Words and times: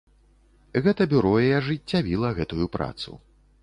Гэта 0.87 1.07
бюро 1.13 1.35
і 1.51 1.53
ажыццявіла 1.61 2.35
гэтую 2.43 2.65
працу. 2.81 3.21